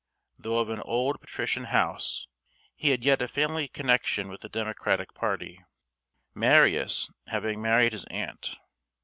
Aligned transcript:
Though 0.39 0.57
of 0.57 0.69
an 0.69 0.79
old 0.79 1.21
patrician 1.21 1.65
house, 1.65 2.25
he 2.75 2.89
had 2.89 3.05
yet 3.05 3.21
a 3.21 3.27
family 3.27 3.67
connection 3.67 4.29
with 4.29 4.41
the 4.41 4.49
democratic 4.49 5.13
party, 5.13 5.63
Marius 6.33 7.11
having 7.27 7.61
married 7.61 7.91
his 7.91 8.05
aunt. 8.05 8.57